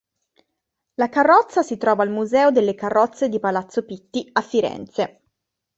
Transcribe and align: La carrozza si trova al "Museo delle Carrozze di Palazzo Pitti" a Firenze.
La 0.95 1.09
carrozza 1.09 1.61
si 1.61 1.77
trova 1.77 2.01
al 2.01 2.09
"Museo 2.09 2.49
delle 2.49 2.73
Carrozze 2.73 3.29
di 3.29 3.37
Palazzo 3.39 3.85
Pitti" 3.85 4.27
a 4.31 4.41
Firenze. 4.41 5.21